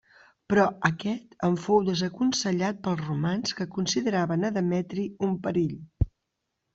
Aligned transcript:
Però 0.51 0.61
aquest 0.87 1.35
en 1.47 1.57
fou 1.65 1.83
desaconsellat 1.89 2.79
pels 2.87 3.03
romans 3.09 3.53
que 3.59 3.67
consideraven 3.75 4.49
a 4.49 4.51
Demetri 4.57 5.05
un 5.29 5.37
perill. 5.45 5.77